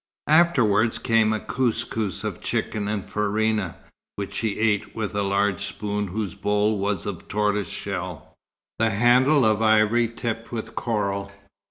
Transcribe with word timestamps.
Afterwards 0.33 0.97
came 0.97 1.31
a 1.31 1.39
kouskous 1.39 2.23
of 2.23 2.41
chicken 2.41 2.87
and 2.87 3.05
farina, 3.05 3.75
which 4.15 4.33
she 4.33 4.57
ate 4.57 4.95
with 4.95 5.13
a 5.13 5.21
large 5.21 5.63
spoon 5.63 6.07
whose 6.07 6.33
bowl 6.33 6.79
was 6.79 7.05
of 7.05 7.27
tortoiseshell, 7.27 8.33
the 8.79 8.89
handle 8.89 9.45
of 9.45 9.61
ivory 9.61 10.07
tipped 10.07 10.51
with 10.51 10.73
coral. 10.73 11.29